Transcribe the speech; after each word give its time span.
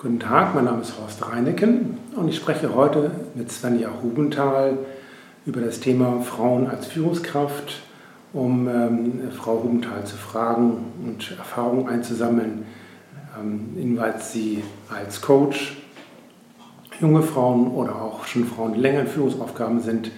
Guten 0.00 0.20
Tag, 0.20 0.54
mein 0.54 0.66
Name 0.66 0.82
ist 0.82 0.96
Horst 0.96 1.28
Reineken 1.28 1.98
und 2.14 2.28
ich 2.28 2.36
spreche 2.36 2.72
heute 2.72 3.10
mit 3.34 3.50
Svenja 3.50 3.90
Hubenthal 4.00 4.78
über 5.44 5.60
das 5.60 5.80
Thema 5.80 6.20
Frauen 6.20 6.70
als 6.70 6.86
Führungskraft, 6.86 7.80
um 8.32 8.68
ähm, 8.68 9.20
Frau 9.36 9.60
Hubenthal 9.60 10.04
zu 10.04 10.16
fragen 10.16 10.84
und 11.04 11.36
Erfahrungen 11.36 11.88
einzusammeln, 11.88 12.64
ähm, 13.36 13.70
inwieweit 13.76 14.22
sie 14.22 14.62
als 14.88 15.20
Coach 15.20 15.78
junge 17.00 17.24
Frauen 17.24 17.66
oder 17.72 18.00
auch 18.00 18.24
schon 18.24 18.44
Frauen, 18.44 18.74
die 18.74 18.80
länger 18.80 19.00
in 19.00 19.08
Führungsaufgaben 19.08 19.80
sind, 19.80 20.12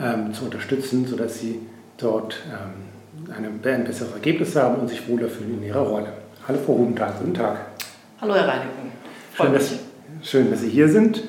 ähm, 0.00 0.34
zu 0.34 0.46
unterstützen, 0.46 1.06
sodass 1.06 1.38
sie 1.38 1.60
dort 1.96 2.42
ähm, 2.50 3.30
ein 3.32 3.84
besseres 3.84 4.14
Ergebnis 4.14 4.56
haben 4.56 4.80
und 4.80 4.88
sich 4.88 5.08
wohler 5.08 5.28
fühlen 5.28 5.58
in 5.58 5.68
ihrer 5.68 5.82
Rolle. 5.82 6.12
Hallo 6.48 6.58
Frau 6.66 6.72
Hubenthal, 6.72 7.14
guten 7.20 7.34
Tag. 7.34 7.66
Hallo 8.20 8.34
Herr 8.34 8.48
Reineken. 8.48 9.11
Schön 9.36 9.52
dass, 9.52 9.72
schön, 10.22 10.50
dass 10.50 10.60
Sie 10.60 10.68
hier 10.68 10.88
sind. 10.88 11.22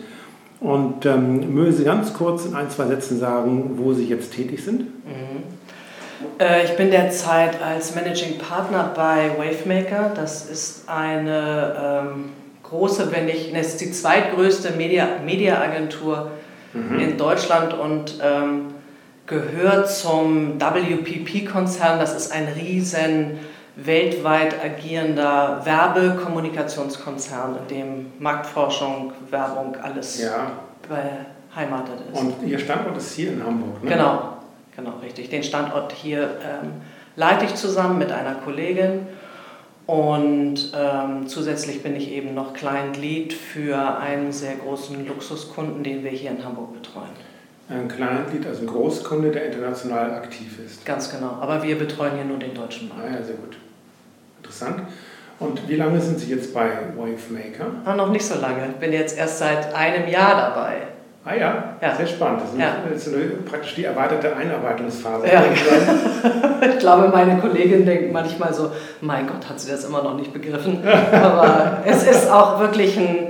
Und 0.60 1.06
ähm, 1.06 1.54
mögen 1.54 1.74
Sie 1.74 1.84
ganz 1.84 2.14
kurz 2.14 2.46
in 2.46 2.56
ein, 2.56 2.70
zwei 2.70 2.86
Sätzen 2.88 3.20
sagen, 3.20 3.72
wo 3.76 3.94
Sie 3.94 4.06
jetzt 4.06 4.34
tätig 4.34 4.64
sind? 4.64 4.82
Mhm. 5.06 5.44
Äh, 6.40 6.66
ich 6.66 6.76
bin 6.78 6.90
derzeit 6.90 7.62
als 7.62 7.96
Managing 7.96 8.38
Partner 8.38 8.92
bei 8.96 9.32
Wavemaker. 9.38 10.14
Das 10.16 10.50
ist 10.50 10.88
eine 10.88 12.04
ähm, 12.06 12.30
große, 12.64 13.12
wenn 13.12 13.26
nicht, 13.26 13.54
es 13.54 13.68
ist 13.70 13.82
die 13.82 13.92
zweitgrößte 13.92 14.72
Media, 14.72 15.08
Mediaagentur 15.26 16.32
mhm. 16.74 17.00
in 17.00 17.18
Deutschland 17.18 17.74
und 17.74 18.20
ähm, 18.24 18.74
gehört 19.28 19.90
zum 19.92 20.60
WPP-Konzern. 20.60 22.00
Das 22.00 22.16
ist 22.16 22.32
ein 22.32 22.48
riesen 22.48 23.40
weltweit 23.76 24.56
agierender 24.64 25.62
Werbekommunikationskonzern, 25.64 27.58
in 27.58 27.76
dem 27.76 28.12
Marktforschung, 28.20 29.14
Werbung, 29.30 29.76
alles 29.82 30.22
ja. 30.22 30.52
beheimatet 30.88 32.02
ist. 32.12 32.20
Und 32.20 32.44
Ihr 32.46 32.60
Standort 32.60 32.98
ist 32.98 33.14
hier 33.14 33.34
in 33.34 33.44
Hamburg, 33.44 33.84
ne? 33.84 33.90
Genau, 33.90 34.38
genau, 34.76 34.94
richtig. 35.02 35.30
Den 35.30 35.44
Standort 35.44 35.92
hier 35.92 36.38
ähm, 36.42 36.82
leite 37.16 37.46
ich 37.46 37.56
zusammen 37.56 37.98
mit 37.98 38.12
einer 38.12 38.36
Kollegin 38.36 39.08
und 39.86 40.72
ähm, 40.76 41.28
zusätzlich 41.28 41.84
bin 41.84 41.96
ich 41.96 42.12
eben 42.12 42.34
noch 42.34 42.54
Client-Lead 42.54 43.34
für 43.34 43.98
einen 43.98 44.32
sehr 44.32 44.56
großen 44.56 45.06
Luxuskunden, 45.06 45.84
den 45.84 46.04
wir 46.04 46.12
hier 46.12 46.32
in 46.32 46.46
Hamburg 46.46 46.74
betreuen. 46.74 47.33
Ein 47.70 47.88
Client-Lead, 47.88 48.46
also 48.46 48.62
ein 48.62 48.68
Großkunde, 48.68 49.32
der 49.32 49.46
international 49.46 50.16
aktiv 50.16 50.60
ist. 50.66 50.86
Ganz 50.86 51.10
genau, 51.10 51.38
aber 51.40 51.64
wir 51.64 51.78
betreuen 51.78 52.16
hier 52.16 52.26
nur 52.26 52.38
den 52.38 52.54
deutschen 52.54 52.90
Markt. 52.90 53.04
Ah 53.06 53.16
ja, 53.16 53.24
sehr 53.24 53.36
gut 53.36 53.58
interessant. 54.54 54.84
Und 55.40 55.68
wie 55.68 55.76
lange 55.76 56.00
sind 56.00 56.20
Sie 56.20 56.30
jetzt 56.30 56.54
bei 56.54 56.70
Wavemaker? 56.96 57.66
Ah, 57.86 57.96
noch 57.96 58.10
nicht 58.10 58.26
so 58.26 58.40
lange. 58.40 58.68
Ich 58.68 58.76
bin 58.76 58.94
jetzt 58.94 59.18
erst 59.18 59.40
seit 59.40 59.74
einem 59.74 60.08
Jahr 60.08 60.36
dabei. 60.36 60.74
Ah 61.26 61.36
ja, 61.36 61.76
ja. 61.82 61.96
sehr 61.96 62.06
spannend. 62.06 62.42
Das 62.42 62.52
ist, 62.52 62.60
ja. 62.60 62.76
das 62.92 63.08
ist 63.08 63.46
praktisch 63.46 63.76
die 63.76 63.86
erweiterte 63.86 64.36
Einarbeitungsphase. 64.36 65.26
Ja. 65.28 65.42
ich 66.70 66.80
glaube, 66.80 67.08
meine 67.08 67.40
Kollegin 67.40 67.86
denkt 67.86 68.12
manchmal 68.12 68.54
so, 68.54 68.72
mein 69.00 69.26
Gott, 69.26 69.50
hat 69.50 69.60
sie 69.60 69.72
das 69.72 69.86
immer 69.86 70.04
noch 70.04 70.16
nicht 70.16 70.34
begriffen. 70.34 70.84
Aber 71.14 71.78
es 71.86 72.04
ist 72.04 72.30
auch 72.30 72.60
wirklich 72.60 72.98
ein 72.98 73.30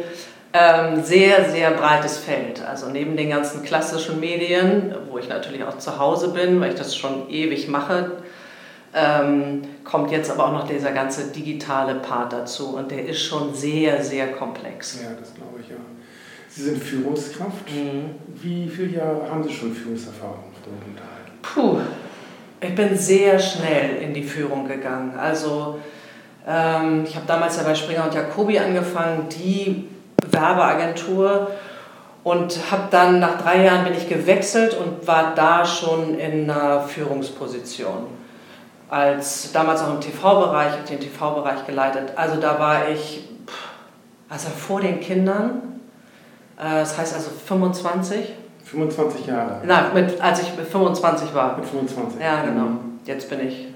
ähm, 0.53 1.03
sehr, 1.03 1.49
sehr 1.49 1.71
breites 1.71 2.17
Feld. 2.17 2.63
Also 2.63 2.89
neben 2.89 3.17
den 3.17 3.29
ganzen 3.29 3.63
klassischen 3.63 4.19
Medien, 4.19 4.93
wo 5.09 5.17
ich 5.17 5.27
natürlich 5.27 5.63
auch 5.63 5.79
zu 5.79 5.97
Hause 5.97 6.29
bin, 6.29 6.61
weil 6.61 6.69
ich 6.69 6.77
das 6.77 6.95
schon 6.95 7.29
ewig 7.29 7.67
mache, 7.67 8.11
ähm, 8.93 9.63
kommt 9.83 10.11
jetzt 10.11 10.29
aber 10.29 10.45
auch 10.45 10.51
noch 10.51 10.67
dieser 10.67 10.91
ganze 10.91 11.31
digitale 11.31 11.95
Part 11.95 12.33
dazu 12.33 12.75
und 12.77 12.91
der 12.91 13.07
ist 13.07 13.21
schon 13.21 13.55
sehr, 13.55 14.03
sehr 14.03 14.33
komplex. 14.33 14.99
Ja, 15.01 15.09
das 15.19 15.33
glaube 15.33 15.59
ich 15.61 15.69
ja. 15.69 15.75
Sie 16.47 16.61
sind 16.61 16.83
Führungskraft. 16.83 17.71
Mhm. 17.71 18.11
Wie 18.27 18.69
viele 18.69 18.97
Jahre 18.97 19.27
haben 19.27 19.43
Sie 19.43 19.51
schon 19.51 19.73
Führungserfahrung 19.73 20.35
auf 20.35 20.61
der 20.63 20.73
Unterhaltung? 20.87 21.33
Puh, 21.41 21.79
ich 22.61 22.75
bin 22.75 22.95
sehr 22.95 23.39
schnell 23.39 24.03
in 24.03 24.13
die 24.13 24.21
Führung 24.21 24.67
gegangen. 24.67 25.15
Also 25.17 25.79
ähm, 26.47 27.05
ich 27.07 27.15
habe 27.15 27.25
damals 27.25 27.57
ja 27.57 27.63
bei 27.63 27.73
Springer 27.73 28.05
und 28.05 28.13
Jacobi 28.13 28.59
angefangen, 28.59 29.27
die 29.29 29.87
Werbeagentur 30.31 31.51
und 32.23 32.57
habe 32.71 32.83
dann 32.91 33.19
nach 33.19 33.41
drei 33.41 33.63
Jahren 33.63 33.83
bin 33.83 33.93
ich 33.93 34.07
gewechselt 34.07 34.75
und 34.75 35.05
war 35.07 35.33
da 35.35 35.65
schon 35.65 36.17
in 36.17 36.49
einer 36.49 36.81
Führungsposition 36.81 38.07
als 38.93 39.51
damals 39.51 39.81
auch 39.81 39.95
im 39.95 40.01
TV-Bereich, 40.01 40.73
habe 40.73 40.87
den 40.87 40.99
TV-Bereich 40.99 41.65
geleitet. 41.65 42.13
Also 42.15 42.39
da 42.39 42.59
war 42.59 42.89
ich, 42.89 43.27
also 44.29 44.49
vor 44.49 44.81
den 44.81 44.99
Kindern, 44.99 45.79
äh, 46.59 46.79
das 46.79 46.95
heißt 46.95 47.15
also 47.15 47.31
25. 47.31 48.33
25 48.65 49.25
Jahre? 49.25 49.61
Nein, 49.65 49.85
mit, 49.95 50.21
als 50.21 50.43
ich 50.43 50.55
mit 50.55 50.67
25 50.67 51.33
war. 51.33 51.57
Mit 51.57 51.65
25? 51.65 52.21
Ja, 52.21 52.43
genau. 52.43 52.65
Mhm. 52.65 52.99
Jetzt 53.03 53.29
bin 53.29 53.47
ich 53.47 53.65
ein 53.65 53.73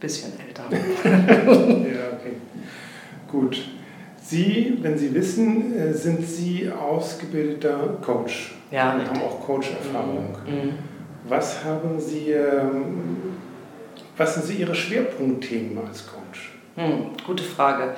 bisschen 0.00 0.32
älter. 0.40 0.62
ja, 0.72 2.16
okay. 2.18 2.36
Gut. 3.30 3.62
Sie, 4.28 4.78
wenn 4.82 4.98
Sie 4.98 5.14
wissen, 5.14 5.78
äh, 5.78 5.92
sind 5.92 6.26
Sie 6.26 6.70
ausgebildeter 6.70 7.98
Coach. 8.02 8.54
Ja, 8.70 8.92
und 8.92 9.08
haben 9.08 9.22
auch 9.22 9.40
Coach-Erfahrung. 9.46 10.36
Mhm. 10.46 10.54
mhm. 10.54 10.72
Was 11.28 11.64
haben 11.64 12.00
Sie 12.00 12.30
ähm, 12.30 13.16
was 14.18 14.34
sind 14.34 14.46
so 14.46 14.52
Ihre 14.52 14.74
Schwerpunktthemen 14.74 15.78
als 15.86 16.04
Coach? 16.06 16.50
Hm, 16.74 17.10
gute 17.24 17.44
Frage. 17.44 17.94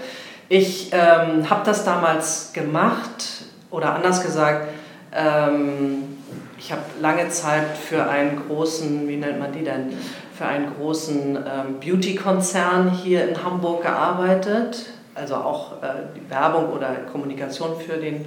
Ich 0.50 0.90
ähm, 0.92 1.48
habe 1.48 1.62
das 1.64 1.84
damals 1.84 2.52
gemacht 2.52 3.44
oder 3.70 3.94
anders 3.94 4.22
gesagt, 4.22 4.68
ähm, 5.14 6.18
ich 6.58 6.72
habe 6.72 6.82
lange 7.00 7.30
Zeit 7.30 7.76
für 7.76 8.06
einen 8.06 8.42
großen, 8.46 9.08
wie 9.08 9.16
nennt 9.16 9.38
man 9.38 9.52
die 9.52 9.64
denn, 9.64 9.94
für 10.36 10.44
einen 10.44 10.74
großen 10.74 11.36
ähm, 11.36 11.80
Beauty-Konzern 11.80 12.90
hier 12.90 13.26
in 13.26 13.42
Hamburg 13.42 13.82
gearbeitet, 13.82 14.86
also 15.20 15.34
auch 15.36 15.82
äh, 15.82 15.86
die 16.16 16.30
Werbung 16.30 16.70
oder 16.70 16.88
Kommunikation 17.10 17.78
für, 17.78 17.96
den, 17.96 18.24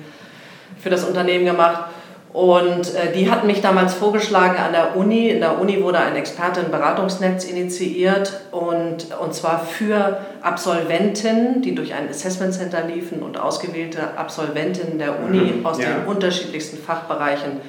für 0.80 0.90
das 0.90 1.04
Unternehmen 1.04 1.46
gemacht. 1.46 1.86
Und 2.34 2.96
äh, 2.96 3.12
die 3.14 3.30
hatten 3.30 3.46
mich 3.46 3.62
damals 3.62 3.94
vorgeschlagen 3.94 4.58
an 4.58 4.72
der 4.72 4.98
Uni. 4.98 5.30
In 5.30 5.40
der 5.40 5.62
Uni 5.62 5.84
wurde 5.84 6.00
ein 6.00 6.16
Expertenberatungsnetz 6.16 7.46
initiiert 7.46 8.42
und, 8.52 9.16
und 9.20 9.34
zwar 9.36 9.60
für 9.60 10.18
Absolventen, 10.42 11.62
die 11.62 11.76
durch 11.76 11.94
ein 11.94 12.10
Assessment 12.10 12.54
Center 12.56 12.84
liefen 12.86 13.22
und 13.22 13.40
ausgewählte 13.40 14.18
Absolventen 14.18 14.98
der 14.98 15.20
Uni 15.24 15.54
mhm. 15.54 15.66
aus 15.66 15.80
ja. 15.80 15.90
den 15.90 16.06
unterschiedlichsten 16.08 16.78
Fachbereichen 16.78 17.62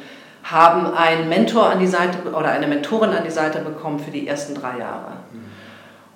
haben 0.44 0.94
einen 0.94 1.28
Mentor 1.28 1.70
an 1.70 1.78
die 1.78 1.86
Seite 1.86 2.18
oder 2.28 2.48
eine 2.48 2.66
Mentorin 2.66 3.10
an 3.10 3.24
die 3.24 3.30
Seite 3.30 3.60
bekommen 3.60 3.98
für 3.98 4.10
die 4.10 4.28
ersten 4.28 4.54
drei 4.54 4.78
Jahre. 4.78 5.12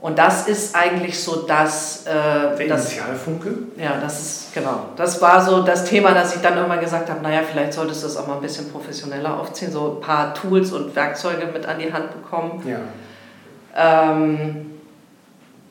Und 0.01 0.17
das 0.19 0.47
ist 0.47 0.77
eigentlich 0.77 1.21
so 1.21 1.43
das. 1.43 2.07
Äh, 2.07 2.57
Der 2.57 2.61
Initialfunke? 2.61 3.51
Ja, 3.77 3.99
das 4.01 4.21
ist, 4.21 4.55
genau. 4.55 4.91
Das 4.97 5.21
war 5.21 5.41
so 5.41 5.63
das 5.63 5.85
Thema, 5.85 6.15
dass 6.15 6.37
ich 6.37 6.41
dann 6.41 6.57
irgendwann 6.57 6.81
gesagt 6.81 7.11
habe: 7.11 7.21
naja, 7.21 7.41
vielleicht 7.51 7.73
solltest 7.73 8.03
du 8.03 8.07
das 8.07 8.17
auch 8.17 8.29
mal 8.29 8.37
ein 8.37 8.41
bisschen 8.41 8.71
professioneller 8.71 9.39
aufziehen, 9.41 9.73
so 9.73 9.99
ein 9.99 10.01
paar 10.01 10.35
Tools 10.35 10.73
und 10.73 10.95
Werkzeuge 10.95 11.47
mit 11.53 11.67
an 11.67 11.81
die 11.81 11.93
Hand 11.93 12.13
bekommen. 12.13 12.63
Ja. 12.65 12.79
Ähm, 13.77 14.79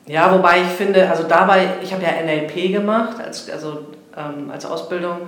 ja, 0.06 0.32
wobei 0.32 0.62
ich 0.62 0.68
finde, 0.68 1.08
also 1.08 1.22
dabei, 1.24 1.68
ich 1.82 1.92
habe 1.92 2.02
ja 2.02 2.10
NLP 2.22 2.72
gemacht, 2.72 3.16
als, 3.22 3.48
also 3.50 3.86
ähm, 4.16 4.50
als 4.50 4.64
Ausbildung 4.64 5.20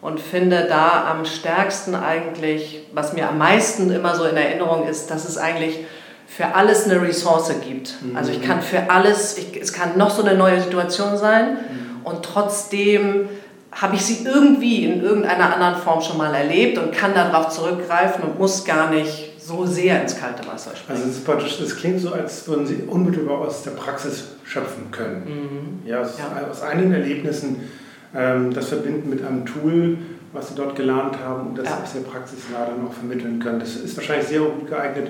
und 0.00 0.20
finde 0.20 0.66
da 0.68 1.08
am 1.10 1.24
stärksten 1.24 1.94
eigentlich, 1.94 2.86
was 2.92 3.12
mir 3.12 3.28
am 3.28 3.38
meisten 3.38 3.90
immer 3.90 4.14
so 4.14 4.24
in 4.24 4.36
Erinnerung 4.36 4.86
ist, 4.86 5.10
dass 5.10 5.28
es 5.28 5.38
eigentlich 5.38 5.80
für 6.28 6.54
alles 6.54 6.84
eine 6.84 7.00
Ressource 7.00 7.50
gibt. 7.66 7.94
Also 8.14 8.30
ich 8.30 8.42
kann 8.42 8.60
für 8.60 8.90
alles, 8.90 9.38
ich, 9.38 9.60
es 9.60 9.72
kann 9.72 9.96
noch 9.96 10.10
so 10.10 10.22
eine 10.22 10.36
neue 10.36 10.60
Situation 10.60 11.16
sein 11.16 11.54
mhm. 11.54 12.06
und 12.06 12.22
trotzdem 12.22 13.28
habe 13.72 13.96
ich 13.96 14.04
sie 14.04 14.24
irgendwie 14.24 14.84
in 14.84 15.02
irgendeiner 15.02 15.54
anderen 15.54 15.76
Form 15.76 16.00
schon 16.00 16.16
mal 16.16 16.34
erlebt 16.34 16.78
und 16.78 16.92
kann 16.92 17.14
darauf 17.14 17.48
zurückgreifen 17.48 18.22
und 18.22 18.38
muss 18.38 18.64
gar 18.64 18.90
nicht 18.90 19.40
so 19.40 19.64
sehr 19.64 20.02
ins 20.02 20.18
kalte 20.18 20.46
Wasser 20.46 20.76
springen. 20.76 21.00
Also 21.00 21.10
es 21.10 21.24
praktisch, 21.24 21.58
das 21.58 21.76
klingt 21.76 22.00
so, 22.00 22.12
als 22.12 22.46
würden 22.46 22.66
Sie 22.66 22.82
unmittelbar 22.86 23.38
aus 23.38 23.62
der 23.62 23.72
Praxis 23.72 24.24
schöpfen 24.44 24.90
können. 24.90 25.22
Mhm. 25.24 25.88
Ja, 25.88 26.02
aus, 26.02 26.18
ja, 26.18 26.48
aus, 26.48 26.62
eigenen 26.62 26.92
Erlebnissen 26.92 27.68
ähm, 28.14 28.52
das 28.52 28.68
verbinden 28.68 29.08
mit 29.08 29.24
einem 29.24 29.46
Tool, 29.46 29.98
was 30.32 30.48
Sie 30.48 30.54
dort 30.54 30.76
gelernt 30.76 31.16
haben 31.24 31.48
und 31.48 31.58
das 31.58 31.66
ja. 31.66 31.80
aus 31.82 31.92
der 31.94 32.00
Praxis 32.00 32.40
dann 32.52 32.86
auch 32.86 32.92
vermitteln 32.92 33.38
können. 33.40 33.60
Das 33.60 33.76
ist 33.76 33.96
wahrscheinlich 33.96 34.28
sehr 34.28 34.40
gut 34.40 34.68
geeignet, 34.68 35.08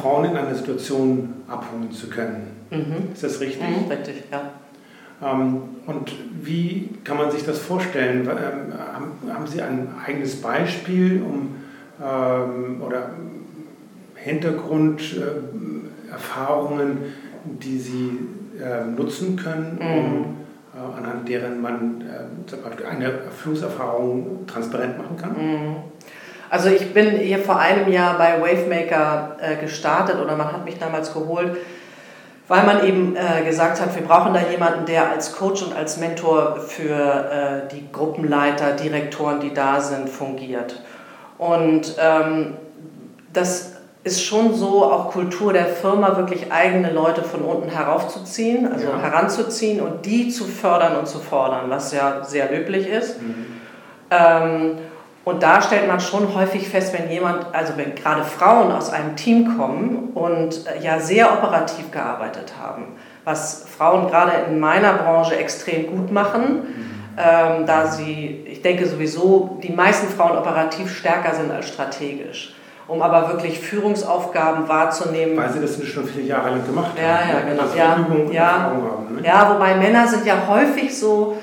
Frauen 0.00 0.24
in 0.26 0.36
einer 0.36 0.54
Situation 0.54 1.42
abholen 1.48 1.90
zu 1.92 2.08
können. 2.08 2.48
Mhm. 2.70 3.12
Ist 3.12 3.22
das 3.22 3.40
richtig? 3.40 3.62
Mhm, 3.62 3.90
richtig, 3.90 4.24
ja. 4.30 4.50
Ähm, 5.22 5.62
und 5.86 6.12
wie 6.42 6.88
kann 7.04 7.18
man 7.18 7.30
sich 7.30 7.44
das 7.44 7.58
vorstellen? 7.58 8.26
Ähm, 8.26 8.72
haben 9.32 9.46
Sie 9.46 9.60
ein 9.60 9.88
eigenes 10.06 10.40
Beispiel 10.40 11.22
um, 11.22 11.56
ähm, 12.02 12.80
oder 12.80 13.10
Hintergrunderfahrungen, 14.14 16.96
die 17.44 17.78
Sie 17.78 18.18
nutzen 18.94 19.36
können, 19.36 19.78
um, 19.80 19.86
mhm. 19.86 20.24
anhand 20.98 21.26
deren 21.26 21.62
man 21.62 22.02
äh, 22.02 22.26
eine 22.86 23.20
Führungserfahrung 23.30 24.46
transparent 24.46 24.98
machen 24.98 25.16
kann? 25.16 25.30
Mhm. 25.30 25.76
Also 26.50 26.68
ich 26.68 26.92
bin 26.92 27.10
hier 27.10 27.38
vor 27.38 27.60
einem 27.60 27.90
Jahr 27.90 28.18
bei 28.18 28.40
Wavemaker 28.40 29.36
äh, 29.40 29.56
gestartet 29.56 30.16
oder 30.20 30.36
man 30.36 30.52
hat 30.52 30.64
mich 30.64 30.78
damals 30.78 31.14
geholt, 31.14 31.56
weil 32.48 32.64
man 32.64 32.84
eben 32.84 33.14
äh, 33.14 33.44
gesagt 33.44 33.80
hat, 33.80 33.94
wir 33.94 34.02
brauchen 34.02 34.34
da 34.34 34.40
jemanden, 34.50 34.84
der 34.84 35.10
als 35.10 35.36
Coach 35.36 35.62
und 35.62 35.72
als 35.76 35.98
Mentor 35.98 36.56
für 36.56 36.92
äh, 36.92 37.68
die 37.72 37.90
Gruppenleiter, 37.92 38.72
Direktoren, 38.72 39.38
die 39.38 39.54
da 39.54 39.80
sind, 39.80 40.08
fungiert. 40.08 40.82
Und 41.38 41.94
ähm, 42.00 42.56
das 43.32 43.76
ist 44.02 44.24
schon 44.24 44.52
so 44.54 44.84
auch 44.84 45.12
Kultur 45.12 45.52
der 45.52 45.66
Firma, 45.66 46.16
wirklich 46.16 46.50
eigene 46.50 46.90
Leute 46.90 47.22
von 47.22 47.42
unten 47.42 47.70
heraufzuziehen, 47.70 48.72
also 48.72 48.88
ja. 48.88 48.98
heranzuziehen 48.98 49.80
und 49.80 50.04
die 50.04 50.30
zu 50.30 50.46
fördern 50.46 50.96
und 50.96 51.06
zu 51.06 51.18
fordern, 51.18 51.70
was 51.70 51.92
ja 51.92 52.24
sehr 52.24 52.50
löblich 52.50 52.88
ist. 52.88 53.22
Mhm. 53.22 53.46
Ähm, 54.10 54.78
und 55.24 55.42
da 55.42 55.60
stellt 55.60 55.86
man 55.86 56.00
schon 56.00 56.34
häufig 56.34 56.68
fest, 56.68 56.94
wenn 56.94 57.10
jemand, 57.10 57.54
also 57.54 57.74
wenn 57.76 57.94
gerade 57.94 58.24
Frauen 58.24 58.72
aus 58.72 58.90
einem 58.90 59.16
Team 59.16 59.58
kommen 59.58 60.10
und 60.14 60.66
äh, 60.66 60.82
ja 60.82 60.98
sehr 60.98 61.32
operativ 61.32 61.90
gearbeitet 61.90 62.54
haben, 62.60 62.86
was 63.24 63.66
Frauen 63.76 64.08
gerade 64.08 64.32
in 64.48 64.58
meiner 64.58 64.94
Branche 64.94 65.36
extrem 65.36 65.86
gut 65.86 66.10
machen, 66.10 66.42
mhm. 66.42 66.90
ähm, 67.18 67.66
da 67.66 67.86
sie, 67.86 68.44
ich 68.46 68.62
denke 68.62 68.86
sowieso, 68.86 69.58
die 69.62 69.72
meisten 69.72 70.08
Frauen 70.08 70.38
operativ 70.38 70.96
stärker 70.96 71.34
sind 71.34 71.50
als 71.50 71.68
strategisch 71.68 72.54
um 72.90 73.02
aber 73.02 73.28
wirklich 73.28 73.60
Führungsaufgaben 73.60 74.68
wahrzunehmen. 74.68 75.36
Weil 75.36 75.52
sie 75.52 75.60
das 75.60 75.80
schon 75.86 76.04
viele 76.06 76.26
Jahre 76.26 76.50
lang 76.50 76.66
gemacht 76.66 76.90
haben. 76.90 77.00
Ja, 77.00 77.34
ja, 77.34 77.40
genau. 77.48 77.62
Ja, 77.76 78.32
ja, 78.32 78.52
haben, 78.62 79.14
ne? 79.14 79.24
ja, 79.24 79.54
wobei 79.54 79.76
Männer 79.76 80.08
sind 80.08 80.26
ja 80.26 80.34
häufig 80.48 80.98
so, 80.98 81.36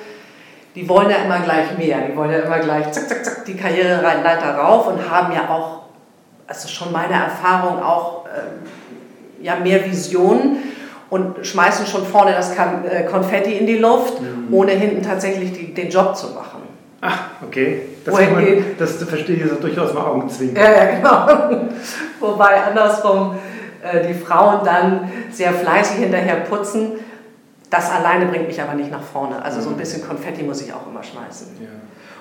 die 0.77 0.87
wollen 0.87 1.09
ja 1.09 1.17
immer 1.25 1.39
gleich 1.39 1.75
mehr, 1.75 1.97
die 2.07 2.15
wollen 2.15 2.29
ja 2.29 2.37
immer 2.37 2.59
gleich 2.59 2.91
zack, 2.91 3.09
zack, 3.09 3.25
zack 3.25 3.45
die 3.45 3.55
Karriereleiter 3.55 4.55
rauf 4.55 4.87
und 4.87 5.09
haben 5.09 5.33
ja 5.33 5.49
auch, 5.49 5.85
also 6.45 6.67
schon 6.67 6.91
meine 6.91 7.15
Erfahrung, 7.15 7.81
auch 7.81 8.25
äh, 8.25 9.43
ja, 9.43 9.55
mehr 9.55 9.83
Visionen 9.83 10.57
und 11.09 11.43
schmeißen 11.47 11.87
schon 11.87 12.05
vorne 12.05 12.33
das 12.33 12.51
äh, 12.51 13.05
Konfetti 13.09 13.53
in 13.53 13.65
die 13.65 13.77
Luft, 13.77 14.21
mhm. 14.21 14.53
ohne 14.53 14.73
hinten 14.73 15.01
tatsächlich 15.01 15.51
die, 15.51 15.73
den 15.73 15.89
Job 15.89 16.15
zu 16.15 16.27
machen. 16.27 16.61
Ach, 17.01 17.21
okay. 17.43 17.81
Das, 18.05 18.13
man, 18.13 18.45
das 18.77 19.03
verstehe 19.03 19.35
ich 19.35 19.49
so 19.49 19.55
durchaus 19.55 19.95
mal 19.95 20.05
Augenzwinkern. 20.05 20.63
Ja, 20.63 20.71
ja, 20.71 20.85
genau. 20.95 21.67
Wobei 22.19 22.63
andersrum 22.63 23.35
äh, 23.81 24.07
die 24.07 24.13
Frauen 24.13 24.63
dann 24.63 25.11
sehr 25.31 25.53
fleißig 25.53 25.97
hinterher 25.97 26.35
putzen. 26.41 26.91
Das 27.69 27.91
alleine 27.91 28.27
bringt 28.27 28.47
mich 28.47 28.61
aber 28.61 28.73
nicht 28.73 28.91
nach 28.91 29.01
vorne. 29.01 29.41
Also 29.41 29.61
so 29.61 29.69
ein 29.69 29.75
mhm. 29.75 29.79
bisschen 29.79 30.07
Konfetti 30.07 30.43
muss 30.43 30.61
ich 30.61 30.73
auch 30.73 30.87
immer 30.87 31.03
schmeißen. 31.03 31.47
Ja. 31.59 31.67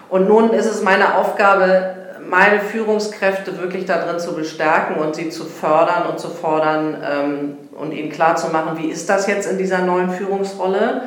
Und 0.08 0.28
nun 0.28 0.50
ist 0.50 0.66
es 0.66 0.82
meine 0.82 1.16
Aufgabe, 1.16 1.94
meine 2.28 2.60
Führungskräfte 2.60 3.58
wirklich 3.58 3.84
darin 3.84 4.18
zu 4.18 4.34
bestärken 4.34 4.96
und 4.96 5.14
sie 5.14 5.30
zu 5.30 5.44
fördern 5.44 6.06
und 6.10 6.18
zu 6.18 6.28
fordern 6.28 6.96
ähm, 7.04 7.58
und 7.78 7.92
ihnen 7.92 8.10
klarzumachen, 8.10 8.78
wie 8.78 8.88
ist 8.88 9.08
das 9.08 9.26
jetzt 9.26 9.50
in 9.50 9.58
dieser 9.58 9.78
neuen 9.78 10.10
Führungsrolle 10.10 11.02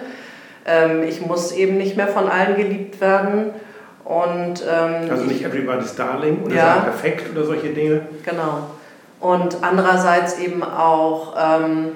ähm, 0.69 1.03
ich 1.03 1.25
muss 1.25 1.51
eben 1.51 1.77
nicht 1.77 1.97
mehr 1.97 2.07
von 2.07 2.29
allen 2.29 2.55
geliebt 2.55 3.01
werden. 3.01 3.51
Und, 4.03 4.63
ähm, 4.67 5.09
also 5.09 5.25
nicht 5.25 5.43
everybody's 5.43 5.95
darling 5.95 6.43
oder 6.43 6.55
ja, 6.55 6.75
perfekt 6.77 7.31
oder 7.31 7.45
solche 7.45 7.69
Dinge. 7.69 8.01
Genau. 8.25 8.67
Und 9.19 9.57
andererseits 9.61 10.39
eben 10.39 10.63
auch, 10.63 11.35
ähm, 11.37 11.91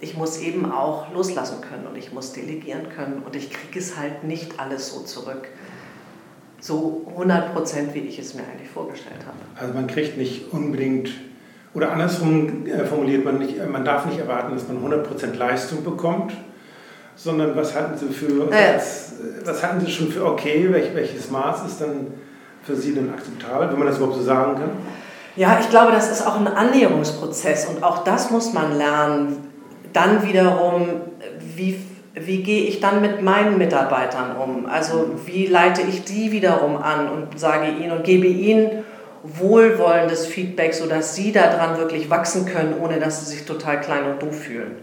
ich 0.00 0.16
muss 0.16 0.38
eben 0.40 0.70
auch 0.70 1.12
loslassen 1.12 1.60
können 1.60 1.86
und 1.86 1.96
ich 1.96 2.12
muss 2.12 2.32
delegieren 2.32 2.88
können 2.94 3.22
und 3.24 3.34
ich 3.34 3.50
kriege 3.50 3.78
es 3.78 3.96
halt 3.96 4.24
nicht 4.24 4.58
alles 4.60 4.92
so 4.92 5.00
zurück. 5.00 5.48
So 6.60 7.06
100 7.10 7.54
Prozent, 7.54 7.94
wie 7.94 8.00
ich 8.00 8.18
es 8.18 8.34
mir 8.34 8.42
eigentlich 8.42 8.68
vorgestellt 8.68 9.20
habe. 9.26 9.36
Also 9.60 9.74
man 9.74 9.86
kriegt 9.86 10.18
nicht 10.18 10.52
unbedingt, 10.52 11.10
oder 11.74 11.92
andersrum 11.92 12.66
äh, 12.66 12.84
formuliert 12.84 13.24
man 13.24 13.38
nicht, 13.38 13.56
man 13.68 13.84
darf 13.84 14.06
nicht 14.06 14.18
erwarten, 14.18 14.54
dass 14.54 14.66
man 14.66 14.78
100 14.78 15.06
Prozent 15.06 15.36
Leistung 15.36 15.84
bekommt, 15.84 16.32
sondern 17.14 17.56
was 17.56 17.74
hatten 17.74 17.96
Sie 17.96 18.12
für, 18.12 18.50
ja. 18.52 18.76
was, 18.76 19.14
was 19.44 19.62
hatten 19.62 19.80
Sie 19.80 19.90
schon 19.90 20.08
für 20.08 20.24
okay, 20.24 20.68
welch, 20.70 20.94
welches 20.94 21.30
Maß 21.30 21.66
ist 21.66 21.80
dann 21.80 22.08
für 22.62 22.76
Sie 22.76 22.94
denn 22.94 23.12
akzeptabel, 23.12 23.70
wenn 23.70 23.78
man 23.78 23.88
das 23.88 23.96
überhaupt 23.96 24.16
so 24.16 24.22
sagen 24.22 24.54
kann? 24.54 24.70
Ja, 25.36 25.58
ich 25.60 25.70
glaube, 25.70 25.92
das 25.92 26.10
ist 26.10 26.26
auch 26.26 26.38
ein 26.38 26.48
Annäherungsprozess 26.48 27.66
und 27.66 27.82
auch 27.84 28.02
das 28.02 28.30
muss 28.30 28.52
man 28.52 28.76
lernen. 28.76 29.47
Dann 29.92 30.26
wiederum, 30.26 30.88
wie, 31.56 31.80
wie 32.14 32.42
gehe 32.42 32.64
ich 32.64 32.80
dann 32.80 33.00
mit 33.00 33.22
meinen 33.22 33.58
Mitarbeitern 33.58 34.36
um? 34.36 34.66
Also 34.66 35.10
wie 35.26 35.46
leite 35.46 35.82
ich 35.82 36.04
die 36.04 36.32
wiederum 36.32 36.76
an 36.76 37.08
und 37.08 37.38
sage 37.38 37.68
ihnen 37.68 37.92
und 37.92 38.04
gebe 38.04 38.26
ihnen 38.26 38.84
wohlwollendes 39.22 40.26
Feedback, 40.26 40.74
sodass 40.74 41.14
sie 41.14 41.32
daran 41.32 41.76
wirklich 41.78 42.08
wachsen 42.08 42.46
können, 42.46 42.76
ohne 42.80 42.98
dass 42.98 43.20
sie 43.24 43.36
sich 43.36 43.46
total 43.46 43.80
klein 43.80 44.04
und 44.04 44.22
doof 44.22 44.38
fühlen. 44.42 44.76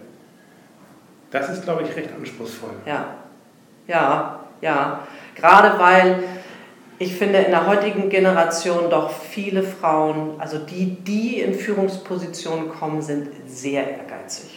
Das 1.32 1.50
ist, 1.50 1.64
glaube 1.64 1.84
ich, 1.84 1.96
recht 1.96 2.10
anspruchsvoll. 2.16 2.72
Ja, 2.86 3.16
ja, 3.88 4.40
ja. 4.62 5.00
Gerade 5.36 5.80
weil 5.80 6.24
ich 6.98 7.16
finde, 7.16 7.40
in 7.40 7.52
der 7.52 7.68
heutigen 7.68 8.10
Generation 8.10 8.90
doch 8.90 9.12
viele 9.12 9.64
Frauen, 9.64 10.40
also 10.40 10.58
die, 10.58 10.96
die 11.04 11.42
in 11.42 11.54
Führungspositionen 11.54 12.70
kommen, 12.70 13.02
sind 13.02 13.28
sehr 13.48 13.98
ehrgeizig. 13.98 14.55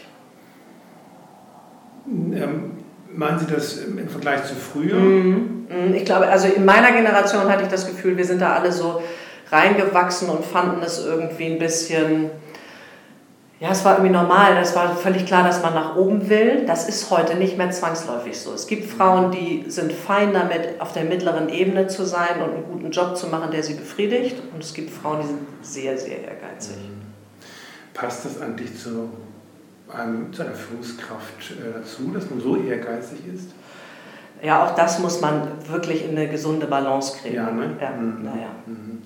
Ähm, 2.11 2.71
meinen 3.13 3.39
Sie 3.39 3.47
das 3.47 3.79
im 3.79 4.09
Vergleich 4.09 4.45
zu 4.45 4.55
früher? 4.55 4.97
Mhm. 4.97 5.67
mhm. 5.69 5.95
Ich 5.95 6.05
glaube, 6.05 6.29
also 6.29 6.49
in 6.49 6.65
meiner 6.65 6.93
Generation 6.93 7.49
hatte 7.49 7.65
ich 7.65 7.69
das 7.69 7.87
Gefühl, 7.87 8.17
wir 8.17 8.25
sind 8.25 8.41
da 8.41 8.55
alle 8.55 8.73
so 8.73 9.03
reingewachsen 9.51 10.29
und 10.29 10.45
fanden 10.45 10.83
es 10.83 11.05
irgendwie 11.05 11.47
ein 11.47 11.59
bisschen 11.59 12.31
ja, 13.61 13.71
es 13.73 13.85
war 13.85 13.95
irgendwie 13.95 14.13
normal. 14.13 14.57
Es 14.59 14.77
war 14.77 14.97
völlig 14.97 15.27
klar, 15.27 15.43
dass 15.43 15.63
man 15.63 15.75
nach 15.75 15.97
oben 15.97 16.29
will. 16.31 16.65
Das 16.67 16.89
ist 16.89 17.11
heute 17.11 17.35
nicht 17.35 17.59
mehr 17.59 17.71
zwangsläufig 17.71 18.39
so. 18.39 18.55
Es 18.55 18.69
gibt 18.69 18.89
Frauen, 18.89 19.33
die 19.33 19.65
sind 19.67 19.93
fein 19.93 20.33
damit, 20.33 20.81
auf 20.81 20.93
der 20.93 21.05
mittleren 21.05 21.49
Ebene 21.49 21.89
zu 21.89 22.05
sein 22.07 22.41
und 22.41 22.55
einen 22.55 22.65
guten 22.65 22.91
Job 22.93 23.17
zu 23.17 23.27
machen, 23.27 23.51
der 23.51 23.65
sie 23.65 23.75
befriedigt. 23.75 24.37
Und 24.55 24.63
es 24.63 24.75
gibt 24.75 24.91
Frauen, 24.91 25.23
die 25.23 25.27
sind 25.27 25.41
sehr, 25.63 25.99
sehr 25.99 26.23
ehrgeizig. 26.23 26.77
Mhm. 26.77 27.03
Passt 27.95 28.25
das 28.25 28.41
eigentlich 28.41 28.79
zu, 28.79 29.11
einem, 29.95 30.33
zu 30.33 30.43
einer 30.43 30.55
Führungskraft 30.55 31.53
äh, 31.53 31.79
dazu, 31.79 32.11
dass 32.13 32.29
man 32.31 32.41
so 32.41 32.57
ehrgeizig 32.57 33.21
ist? 33.33 33.51
Ja, 34.43 34.65
auch 34.65 34.75
das 34.75 34.99
muss 35.01 35.21
man 35.21 35.49
wirklich 35.69 36.05
in 36.05 36.17
eine 36.17 36.29
gesunde 36.29 36.67
Balance 36.67 37.19
kriegen. 37.19 37.37
Ja, 37.37 37.51
ne? 37.51 37.77
ja, 37.81 37.91
mhm. 37.91 38.25
naja. 38.25 38.51
Mhm. 38.67 39.03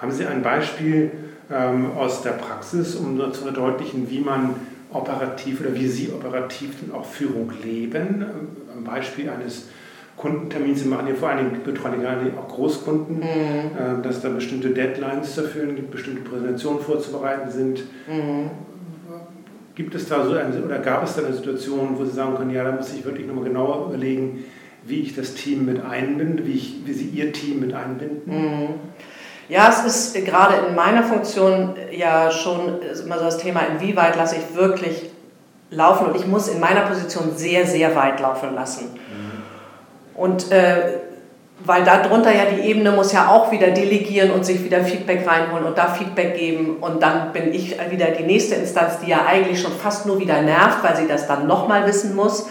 Haben 0.00 0.12
Sie 0.12 0.26
ein 0.26 0.42
Beispiel? 0.42 1.10
ähm, 1.50 1.92
aus 1.96 2.22
der 2.22 2.32
Praxis, 2.32 2.94
um 2.94 3.18
zu 3.32 3.42
verdeutlichen, 3.42 4.10
wie 4.10 4.20
man 4.20 4.54
operativ 4.92 5.60
oder 5.60 5.74
wie 5.74 5.86
Sie 5.86 6.10
operativ 6.12 6.76
dann 6.80 6.94
auch 6.94 7.04
Führung 7.04 7.52
leben. 7.62 8.22
Ähm, 8.22 8.48
am 8.76 8.84
Beispiel 8.84 9.28
eines 9.30 9.68
Kundentermins, 10.16 10.80
Sie 10.80 10.88
machen 10.88 11.06
ja 11.08 11.14
vor 11.14 11.28
allen 11.28 11.50
Dingen 11.50 11.62
betreuen 11.62 12.00
gerade 12.00 12.32
auch 12.38 12.48
Großkunden, 12.48 13.18
mhm. 13.18 13.22
äh, 13.24 14.02
dass 14.02 14.20
da 14.20 14.28
bestimmte 14.28 14.70
Deadlines 14.70 15.34
zu 15.34 15.42
erfüllen 15.42 15.76
gibt, 15.76 15.90
bestimmte 15.90 16.22
Präsentationen 16.22 16.80
vorzubereiten 16.80 17.50
sind. 17.50 17.84
Mhm. 18.06 18.50
Gibt 19.78 19.94
es 19.94 20.08
da 20.08 20.24
so 20.24 20.32
eine, 20.32 20.60
oder 20.60 20.80
gab 20.80 21.04
es 21.04 21.14
da 21.14 21.22
eine 21.24 21.32
Situation, 21.32 21.96
wo 21.96 22.04
Sie 22.04 22.10
sagen 22.10 22.34
können, 22.34 22.50
ja, 22.50 22.64
da 22.64 22.72
muss 22.72 22.92
ich 22.92 23.04
wirklich 23.04 23.28
nochmal 23.28 23.44
genauer 23.44 23.86
überlegen, 23.86 24.44
wie 24.82 25.02
ich 25.02 25.14
das 25.14 25.34
Team 25.34 25.66
mit 25.66 25.80
einbinde, 25.84 26.44
wie, 26.44 26.54
ich, 26.54 26.80
wie 26.84 26.92
Sie 26.92 27.04
Ihr 27.04 27.32
Team 27.32 27.60
mit 27.60 27.72
einbinden? 27.72 28.22
Mhm. 28.26 28.68
Ja, 29.48 29.68
es 29.68 29.84
ist 29.84 30.26
gerade 30.26 30.66
in 30.66 30.74
meiner 30.74 31.04
Funktion 31.04 31.76
ja 31.92 32.32
schon 32.32 32.80
immer 33.04 33.18
so 33.18 33.24
das 33.26 33.38
Thema, 33.38 33.60
inwieweit 33.72 34.16
lasse 34.16 34.34
ich 34.34 34.56
wirklich 34.56 35.10
laufen 35.70 36.08
und 36.08 36.16
ich 36.16 36.26
muss 36.26 36.48
in 36.48 36.58
meiner 36.58 36.80
Position 36.80 37.36
sehr, 37.36 37.64
sehr 37.64 37.94
weit 37.94 38.18
laufen 38.18 38.56
lassen. 38.56 38.94
Mhm. 38.94 40.20
Und 40.20 40.50
äh, 40.50 40.94
weil 41.64 41.84
darunter 41.84 42.32
ja 42.32 42.44
die 42.44 42.68
Ebene 42.68 42.92
muss 42.92 43.12
ja 43.12 43.28
auch 43.28 43.50
wieder 43.50 43.68
delegieren 43.68 44.30
und 44.30 44.44
sich 44.44 44.62
wieder 44.64 44.80
Feedback 44.80 45.26
reinholen 45.26 45.64
und 45.64 45.76
da 45.76 45.88
Feedback 45.88 46.36
geben 46.36 46.76
und 46.80 47.02
dann 47.02 47.32
bin 47.32 47.52
ich 47.52 47.76
wieder 47.90 48.06
die 48.06 48.22
nächste 48.22 48.54
Instanz, 48.54 49.00
die 49.00 49.10
ja 49.10 49.26
eigentlich 49.26 49.60
schon 49.60 49.72
fast 49.72 50.06
nur 50.06 50.20
wieder 50.20 50.40
nervt, 50.42 50.82
weil 50.82 50.96
sie 50.96 51.08
das 51.08 51.26
dann 51.26 51.46
nochmal 51.46 51.86
wissen 51.86 52.14
muss. 52.14 52.48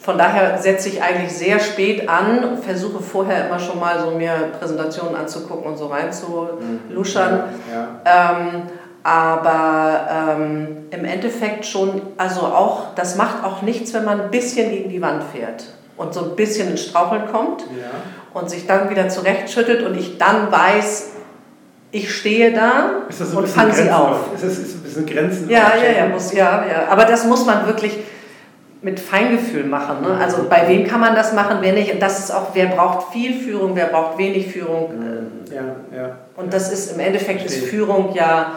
Von 0.00 0.16
daher 0.16 0.58
setze 0.58 0.88
ich 0.88 1.02
eigentlich 1.02 1.30
sehr 1.30 1.60
spät 1.60 2.08
an, 2.08 2.58
versuche 2.62 3.02
vorher 3.02 3.46
immer 3.46 3.58
schon 3.58 3.78
mal 3.78 4.00
so 4.00 4.12
mir 4.12 4.32
Präsentationen 4.58 5.14
anzugucken 5.14 5.70
und 5.70 5.76
so 5.76 5.86
reinzuluschern. 5.88 7.44
Ja, 7.70 7.88
ja. 8.04 8.32
ähm, 8.32 8.62
aber 9.02 10.08
ähm, 10.10 10.68
im 10.90 11.04
Endeffekt 11.04 11.66
schon, 11.66 12.02
also 12.16 12.40
auch, 12.42 12.94
das 12.94 13.16
macht 13.16 13.44
auch 13.44 13.62
nichts, 13.62 13.94
wenn 13.94 14.04
man 14.04 14.22
ein 14.22 14.30
bisschen 14.30 14.70
gegen 14.70 14.90
die 14.90 15.00
Wand 15.00 15.22
fährt 15.22 15.64
und 15.96 16.14
so 16.14 16.24
ein 16.24 16.36
bisschen 16.36 16.70
ins 16.70 16.84
Straucheln 16.84 17.30
kommt 17.30 17.62
ja. 17.62 17.90
Und 18.34 18.50
sich 18.50 18.66
dann 18.66 18.90
wieder 18.90 19.08
zurechtschüttelt 19.08 19.84
und 19.84 19.96
ich 19.96 20.18
dann 20.18 20.50
weiß, 20.50 21.10
ich 21.92 22.14
stehe 22.14 22.52
da 22.52 23.02
und 23.36 23.48
fange 23.48 23.72
sie 23.72 23.90
auf. 23.90 24.32
Ist 24.34 24.44
das 24.44 24.58
ist 24.58 24.76
ein 24.76 24.82
bisschen 24.82 25.06
Grenzen? 25.06 25.50
Ja, 25.50 25.72
ja, 25.76 25.98
ja, 25.98 26.06
muss, 26.06 26.32
ja, 26.32 26.64
ja. 26.66 26.88
Aber 26.88 27.04
das 27.04 27.24
muss 27.24 27.44
man 27.44 27.66
wirklich 27.66 27.98
mit 28.82 28.98
Feingefühl 28.98 29.64
machen. 29.64 30.02
Ne? 30.02 30.16
Also 30.18 30.46
bei 30.48 30.68
wem 30.68 30.86
kann 30.86 31.00
man 31.00 31.14
das 31.14 31.32
machen, 31.32 31.58
wer 31.60 31.72
nicht. 31.72 31.92
Und 31.92 32.00
das 32.00 32.18
ist 32.20 32.30
auch, 32.30 32.48
wer 32.54 32.66
braucht 32.66 33.12
viel 33.12 33.34
Führung, 33.34 33.72
wer 33.74 33.86
braucht 33.86 34.16
wenig 34.18 34.52
Führung. 34.52 34.94
Ja, 35.52 35.96
ja. 35.96 36.18
Und 36.36 36.54
das 36.54 36.72
ist 36.72 36.92
im 36.92 37.00
Endeffekt 37.00 37.44
ist 37.44 37.64
Führung 37.64 38.14
ja 38.14 38.52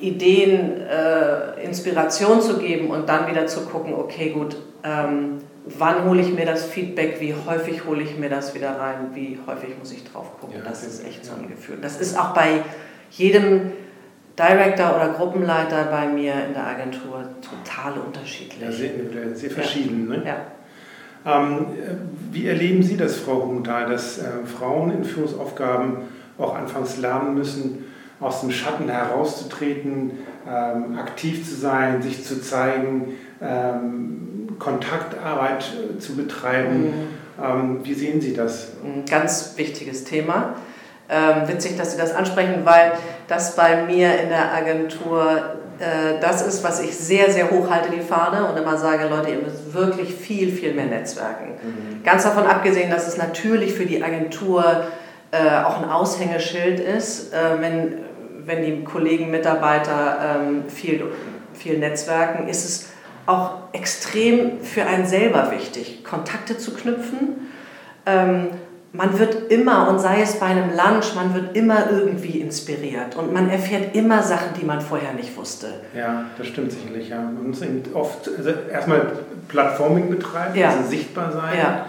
Ideen, 0.00 0.80
äh, 0.80 1.62
Inspiration 1.64 2.40
zu 2.40 2.58
geben 2.58 2.90
und 2.90 3.08
dann 3.08 3.28
wieder 3.28 3.46
zu 3.46 3.62
gucken, 3.62 3.94
okay, 3.94 4.30
gut, 4.30 4.56
ähm, 4.84 5.38
wann 5.78 6.04
hole 6.04 6.20
ich 6.20 6.32
mir 6.32 6.46
das 6.46 6.64
Feedback, 6.64 7.20
wie 7.20 7.34
häufig 7.34 7.84
hole 7.84 8.02
ich 8.02 8.16
mir 8.16 8.28
das 8.28 8.54
wieder 8.54 8.78
rein, 8.78 9.10
wie 9.14 9.38
häufig 9.46 9.70
muss 9.78 9.92
ich 9.92 10.04
drauf 10.04 10.38
gucken. 10.40 10.56
Ja, 10.58 10.68
das 10.68 10.84
ist 10.84 11.04
echt 11.06 11.24
so 11.24 11.32
ein 11.34 11.48
Gefühl. 11.48 11.78
Das 11.80 12.00
ist 12.00 12.18
auch 12.18 12.32
bei 12.34 12.62
jedem 13.10 13.72
Director 14.38 14.94
oder 14.94 15.08
Gruppenleiter 15.14 15.84
bei 15.84 16.06
mir 16.06 16.32
in 16.46 16.54
der 16.54 16.66
Agentur 16.66 17.24
total 17.42 17.94
unterschiedlich. 17.98 18.60
Ja, 18.60 18.70
sehr, 18.70 18.90
sehr 19.34 19.50
verschieden. 19.50 20.08
Ja. 20.10 20.16
Ne? 20.16 20.22
Ja. 20.24 20.36
Ähm, 21.26 21.66
wie 22.30 22.46
erleben 22.46 22.82
Sie 22.82 22.96
das, 22.96 23.16
Frau 23.16 23.42
Hugenthal, 23.42 23.90
dass 23.90 24.18
äh, 24.18 24.46
Frauen 24.46 24.92
in 24.92 25.04
Führungsaufgaben 25.04 25.98
auch 26.38 26.54
anfangs 26.54 26.98
lernen 26.98 27.34
müssen, 27.34 27.84
aus 28.20 28.40
dem 28.40 28.50
Schatten 28.50 28.88
herauszutreten, 28.88 30.12
ähm, 30.48 30.98
aktiv 30.98 31.48
zu 31.48 31.54
sein, 31.54 32.00
sich 32.02 32.24
zu 32.24 32.40
zeigen, 32.40 33.14
ähm, 33.40 34.37
Kontaktarbeit 34.58 35.64
äh, 35.72 35.98
zu 35.98 36.16
betreiben? 36.16 36.84
Mhm. 36.84 37.44
Ähm, 37.44 37.80
wie 37.84 37.94
sehen 37.94 38.20
Sie 38.20 38.34
das? 38.34 38.72
Ein 38.84 39.04
ganz 39.08 39.54
wichtiges 39.56 40.04
Thema. 40.04 40.54
Ähm, 41.08 41.48
witzig, 41.48 41.76
dass 41.76 41.92
Sie 41.92 41.98
das 41.98 42.14
ansprechen, 42.14 42.62
weil 42.64 42.92
das 43.28 43.56
bei 43.56 43.84
mir 43.84 44.20
in 44.20 44.28
der 44.28 44.52
Agentur 44.52 45.56
äh, 45.78 46.20
das 46.20 46.46
ist, 46.46 46.64
was 46.64 46.80
ich 46.80 46.96
sehr, 46.96 47.30
sehr 47.30 47.50
hoch 47.50 47.70
halte, 47.70 47.90
die 47.90 48.00
Fahne, 48.00 48.48
und 48.48 48.56
immer 48.56 48.76
sage, 48.76 49.08
Leute, 49.08 49.30
ihr 49.30 49.38
müsst 49.38 49.72
wirklich 49.72 50.14
viel, 50.14 50.50
viel 50.50 50.74
mehr 50.74 50.86
netzwerken. 50.86 51.52
Mhm. 51.62 52.02
Ganz 52.02 52.24
davon 52.24 52.46
abgesehen, 52.46 52.90
dass 52.90 53.06
es 53.06 53.16
natürlich 53.16 53.74
für 53.74 53.86
die 53.86 54.02
Agentur 54.02 54.84
äh, 55.30 55.62
auch 55.64 55.80
ein 55.82 55.88
Aushängeschild 55.88 56.80
ist, 56.80 57.32
äh, 57.32 57.60
wenn, 57.60 57.98
wenn 58.44 58.64
die 58.64 58.82
Kollegen, 58.82 59.30
Mitarbeiter 59.30 60.40
ähm, 60.40 60.64
viel, 60.68 61.04
viel 61.54 61.78
netzwerken, 61.78 62.48
ist 62.48 62.64
es 62.64 62.88
auch 63.28 63.50
extrem 63.72 64.62
für 64.62 64.86
einen 64.86 65.06
selber 65.06 65.50
wichtig, 65.50 66.02
Kontakte 66.02 66.56
zu 66.56 66.72
knüpfen. 66.72 67.48
Ähm, 68.06 68.48
man 68.94 69.18
wird 69.18 69.52
immer, 69.52 69.90
und 69.90 69.98
sei 69.98 70.22
es 70.22 70.40
bei 70.40 70.46
einem 70.46 70.70
Lunch, 70.70 71.14
man 71.14 71.34
wird 71.34 71.54
immer 71.54 71.90
irgendwie 71.90 72.40
inspiriert 72.40 73.16
und 73.16 73.34
man 73.34 73.50
erfährt 73.50 73.94
immer 73.94 74.22
Sachen, 74.22 74.58
die 74.58 74.64
man 74.64 74.80
vorher 74.80 75.12
nicht 75.12 75.36
wusste. 75.36 75.66
Ja, 75.94 76.24
das 76.38 76.46
stimmt 76.46 76.72
sicherlich. 76.72 77.10
Ja. 77.10 77.20
Man 77.20 77.48
muss 77.48 77.60
oft 77.92 78.30
also 78.34 78.50
erstmal 78.72 79.12
Plattforming 79.48 80.08
betreiben, 80.08 80.58
ja. 80.58 80.70
also 80.70 80.88
sichtbar 80.88 81.30
sein, 81.30 81.58
ja. 81.58 81.86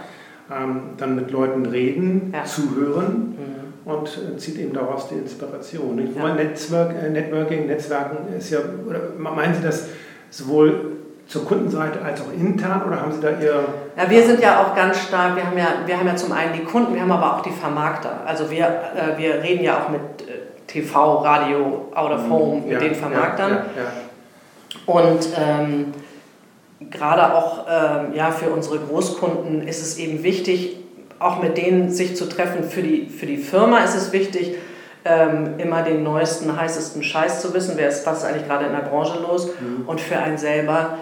ähm, 0.53 0.81
dann 0.98 1.15
mit 1.15 1.31
Leuten 1.31 1.65
reden, 1.65 2.34
ja. 2.34 2.43
zuhören 2.43 3.38
mhm. 3.86 3.91
und 3.91 4.10
äh, 4.10 4.38
zieht 4.38 4.60
eben 4.60 4.74
daraus 4.74 5.08
die 5.08 5.15
Inspiration. 5.15 5.96
Nicht? 5.96 6.17
Ja. 6.17 6.36
Netzwerk, 6.36 6.93
äh, 7.01 7.10
Networking, 7.10 7.67
Netzwerken 7.67 8.34
ist 8.38 8.50
ja, 8.50 8.60
oder 8.86 9.00
meinen 9.17 9.55
Sie 9.55 9.62
das 9.62 9.88
sowohl 10.31 10.98
zur 11.29 11.45
Kundenseite 11.45 12.01
als 12.03 12.21
auch 12.21 12.33
intern 12.33 12.81
oder 12.88 13.01
haben 13.01 13.12
Sie 13.12 13.21
da 13.21 13.29
Ihr... 13.29 13.63
Ja, 13.95 14.09
wir 14.09 14.24
sind 14.25 14.41
ja 14.41 14.63
auch 14.63 14.75
ganz 14.75 15.00
stark, 15.00 15.36
wir 15.36 15.45
haben 15.45 15.57
ja, 15.57 15.67
wir 15.86 15.98
haben 15.98 16.07
ja 16.07 16.15
zum 16.15 16.31
einen 16.31 16.53
die 16.53 16.63
Kunden, 16.63 16.95
wir 16.95 17.01
haben 17.01 17.12
aber 17.12 17.38
auch 17.38 17.41
die 17.43 17.51
Vermarkter. 17.51 18.21
Also 18.25 18.50
wir, 18.50 18.65
äh, 18.65 19.17
wir 19.17 19.43
reden 19.43 19.63
ja 19.63 19.77
auch 19.77 19.89
mit 19.89 20.01
äh, 20.01 20.39
TV, 20.65 21.19
Radio, 21.19 21.88
Out 21.93 22.12
of 22.12 22.29
Home, 22.29 22.62
mit 22.62 22.71
ja, 22.71 22.79
den 22.79 22.95
Vermarktern. 22.95 23.51
Ja, 23.51 23.59
ja, 23.83 24.93
Und 24.93 25.29
ähm, 25.38 25.93
gerade 26.89 27.36
auch 27.36 27.67
ähm, 27.69 28.15
ja, 28.15 28.31
für 28.31 28.50
unsere 28.50 28.79
Großkunden 28.79 29.67
ist 29.67 29.83
es 29.83 30.00
eben 30.00 30.24
wichtig, 30.24 30.77
auch 31.19 31.43
mit 31.43 31.57
denen 31.57 31.91
sich 31.91 32.15
zu 32.15 32.27
treffen. 32.27 32.63
Für 32.63 32.81
die, 32.81 33.05
für 33.05 33.27
die 33.27 33.38
Firma 33.38 33.79
ist 33.79 33.93
es 33.93 34.12
wichtig, 34.13 34.55
ähm, 35.05 35.59
immer 35.59 35.83
den 35.83 36.01
neuesten, 36.01 36.59
heißesten 36.59 37.03
Scheiß 37.03 37.41
zu 37.41 37.53
wissen, 37.53 37.74
wer 37.75 37.88
ist, 37.89 38.03
was 38.07 38.19
ist 38.19 38.25
eigentlich 38.25 38.48
gerade 38.48 38.65
in 38.65 38.71
der 38.71 38.79
Branche 38.79 39.19
los. 39.19 39.48
Mhm. 39.48 39.88
Und 39.88 40.01
für 40.01 40.17
einen 40.17 40.39
selber 40.39 40.98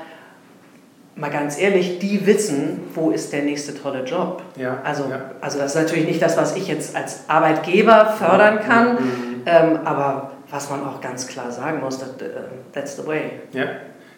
mal 1.17 1.31
ganz 1.31 1.59
ehrlich, 1.59 1.99
die 1.99 2.25
wissen, 2.25 2.81
wo 2.93 3.11
ist 3.11 3.33
der 3.33 3.43
nächste 3.43 3.75
tolle 3.75 4.03
Job. 4.03 4.43
Ja, 4.55 4.79
also, 4.83 5.05
ja. 5.09 5.31
also 5.41 5.57
das 5.59 5.75
ist 5.75 5.81
natürlich 5.81 6.05
nicht 6.07 6.21
das, 6.21 6.37
was 6.37 6.55
ich 6.55 6.67
jetzt 6.67 6.95
als 6.95 7.21
Arbeitgeber 7.27 8.13
fördern 8.17 8.59
kann, 8.59 8.93
mhm. 8.93 9.41
ähm, 9.45 9.79
aber 9.83 10.31
was 10.49 10.69
man 10.69 10.85
auch 10.85 11.01
ganz 11.01 11.27
klar 11.27 11.51
sagen 11.51 11.79
muss, 11.81 11.99
that, 11.99 12.21
uh, 12.21 12.25
that's 12.71 12.95
the 12.95 13.05
way. 13.05 13.31
Ja. 13.51 13.65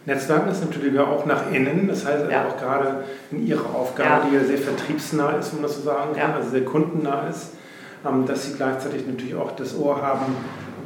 Netzwerken 0.05 0.49
ist 0.49 0.63
natürlich 0.63 0.97
auch 0.97 1.25
nach 1.25 1.51
innen, 1.51 1.87
das 1.87 2.05
heißt 2.05 2.31
ja. 2.31 2.47
auch 2.47 2.57
gerade 2.57 3.03
in 3.31 3.45
Ihrer 3.45 3.75
Aufgabe, 3.75 4.27
die 4.29 4.35
ja 4.35 4.43
sehr 4.43 4.57
vertriebsnah 4.57 5.31
ist, 5.33 5.53
man 5.53 5.63
das 5.63 5.75
so 5.75 5.81
sagen 5.81 6.15
kann, 6.15 6.33
also 6.33 6.49
sehr 6.49 6.65
kundennah 6.65 7.27
ist, 7.29 7.51
ähm, 8.07 8.25
dass 8.25 8.45
Sie 8.45 8.55
gleichzeitig 8.55 9.05
natürlich 9.07 9.35
auch 9.35 9.51
das 9.51 9.77
Ohr 9.77 10.01
haben, 10.01 10.35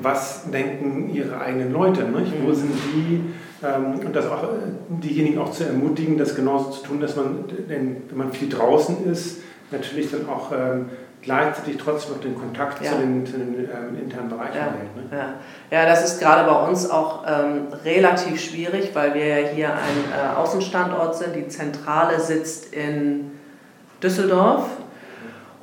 was 0.04 0.50
denken 0.52 1.10
Ihre 1.14 1.40
eigenen 1.40 1.72
Leute, 1.72 2.04
nicht? 2.04 2.40
Mhm. 2.40 2.48
wo 2.48 2.54
sind 2.54 2.72
die 2.94 3.22
ähm, 3.64 4.00
und 4.06 4.16
das 4.16 4.28
auch 4.28 4.44
äh, 4.44 4.48
diejenigen 4.90 5.40
auch 5.40 5.52
zu 5.52 5.64
ermutigen, 5.64 6.18
das 6.18 6.36
genauso 6.36 6.72
zu 6.72 6.84
tun, 6.84 7.00
dass 7.00 7.16
man, 7.16 7.46
wenn 7.68 8.04
man 8.14 8.32
viel 8.32 8.50
draußen 8.50 9.10
ist, 9.10 9.42
natürlich 9.72 10.12
dann 10.12 10.28
auch 10.28 10.52
ähm, 10.52 10.90
gleichzeitig 11.22 11.78
trotzdem 11.78 12.16
noch 12.16 12.22
den 12.22 12.38
Kontakt 12.38 12.84
ja. 12.84 12.92
zu 12.92 12.98
den, 12.98 13.26
zu 13.26 13.34
den 13.34 13.56
ähm, 13.56 13.98
internen 14.02 14.30
Bereichen 14.30 14.56
ja. 14.56 14.64
hält. 14.64 15.12
Ne? 15.12 15.18
Ja. 15.18 15.80
ja, 15.80 15.86
das 15.86 16.04
ist 16.04 16.20
gerade 16.20 16.50
bei 16.50 16.68
uns 16.68 16.90
auch 16.90 17.24
ähm, 17.26 17.68
relativ 17.86 18.42
schwierig, 18.42 18.92
weil 18.94 19.14
wir 19.14 19.26
ja 19.26 19.48
hier 19.48 19.70
ein 19.74 19.80
äh, 19.80 20.36
Außenstandort 20.38 21.16
sind. 21.16 21.36
Die 21.36 21.48
Zentrale 21.48 22.20
sitzt 22.20 22.74
in 22.74 23.32
Düsseldorf 24.02 24.66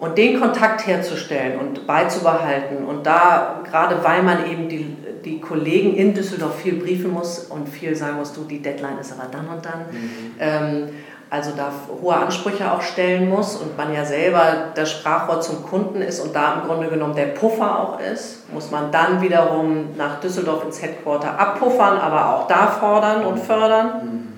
und 0.01 0.17
den 0.17 0.41
Kontakt 0.41 0.87
herzustellen 0.87 1.59
und 1.61 1.87
beizubehalten 1.87 2.85
und 2.85 3.07
da, 3.07 3.61
gerade 3.69 4.03
weil 4.03 4.23
man 4.23 4.51
eben 4.51 4.69
die, 4.69 4.97
die 5.25 5.41
Kollegen 5.41 5.95
in 5.95 6.15
Düsseldorf 6.15 6.57
viel 6.61 6.75
briefen 6.75 7.13
muss 7.13 7.41
und 7.41 7.69
viel 7.69 7.95
sagen 7.95 8.17
muss, 8.17 8.33
du, 8.33 8.45
die 8.45 8.63
Deadline 8.63 8.99
ist 8.99 9.13
aber 9.13 9.29
dann 9.31 9.47
und 9.49 9.65
dann, 9.65 9.81
mhm. 9.91 10.35
ähm, 10.41 10.89
also 11.29 11.53
da 11.57 11.71
hohe 12.03 12.17
Ansprüche 12.17 12.73
auch 12.73 12.81
stellen 12.81 13.29
muss 13.29 13.57
und 13.57 13.77
man 13.77 13.93
ja 13.95 14.05
selber 14.05 14.73
das 14.75 14.91
Sprachrohr 14.91 15.43
zum 15.43 15.63
Kunden 15.63 16.01
ist 16.01 16.19
und 16.19 16.35
da 16.35 16.55
im 16.55 16.67
Grunde 16.67 16.89
genommen 16.89 17.15
der 17.15 17.27
Puffer 17.27 17.79
auch 17.79 18.01
ist, 18.01 18.53
muss 18.53 18.71
man 18.71 18.91
dann 18.91 19.21
wiederum 19.21 19.97
nach 19.97 20.19
Düsseldorf 20.21 20.65
ins 20.65 20.83
Headquarter 20.83 21.39
abpuffern, 21.39 21.99
aber 21.99 22.35
auch 22.35 22.49
da 22.49 22.67
fordern 22.69 23.25
und 23.27 23.39
fördern. 23.39 23.93
Mhm. 24.03 24.29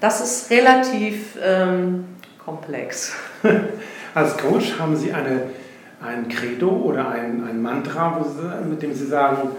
Das 0.00 0.20
ist 0.20 0.50
relativ 0.50 1.38
ähm, 1.42 2.04
komplex. 2.44 3.14
Als 4.14 4.36
Coach 4.36 4.78
haben 4.78 4.96
Sie 4.96 5.12
eine, 5.12 5.42
ein 6.02 6.28
Credo 6.28 6.68
oder 6.68 7.08
ein, 7.10 7.44
ein 7.48 7.62
Mantra, 7.62 8.24
Sie, 8.24 8.68
mit 8.68 8.82
dem 8.82 8.94
Sie 8.94 9.06
sagen, 9.06 9.50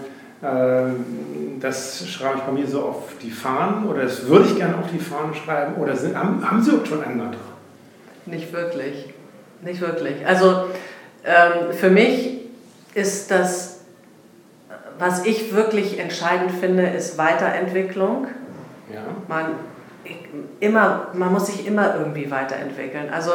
äh, 0.42 1.58
das 1.60 2.08
schreibe 2.08 2.38
ich 2.38 2.42
bei 2.42 2.52
mir 2.52 2.66
so 2.66 2.82
auf 2.82 3.12
die 3.22 3.30
Fahnen 3.30 3.86
oder 3.86 4.02
das 4.02 4.26
würde 4.28 4.46
ich 4.46 4.56
gerne 4.56 4.76
auf 4.76 4.90
die 4.92 4.98
Fahnen 4.98 5.34
schreiben 5.34 5.74
oder 5.76 5.96
sind, 5.96 6.16
haben, 6.16 6.48
haben 6.48 6.62
Sie 6.62 6.70
auch 6.72 6.86
schon 6.86 7.02
ein 7.02 7.16
Mantra? 7.16 7.40
Nicht 8.26 8.52
wirklich. 8.52 9.12
Nicht 9.62 9.80
wirklich. 9.80 10.26
Also 10.26 10.66
ähm, 11.24 11.72
für 11.72 11.90
mich 11.90 12.40
ist 12.94 13.30
das, 13.30 13.80
was 14.98 15.24
ich 15.26 15.54
wirklich 15.54 15.98
entscheidend 15.98 16.52
finde, 16.52 16.86
ist 16.86 17.18
Weiterentwicklung. 17.18 18.28
Ja. 18.92 19.02
Man, 19.26 19.46
immer, 20.60 21.08
man 21.14 21.32
muss 21.32 21.46
sich 21.46 21.66
immer 21.66 21.96
irgendwie 21.96 22.30
weiterentwickeln. 22.30 23.10
Also 23.10 23.32